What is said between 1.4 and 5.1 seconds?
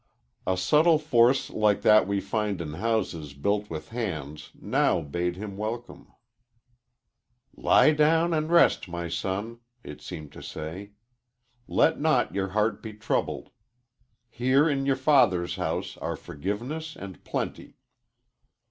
like that we find in houses built with hands now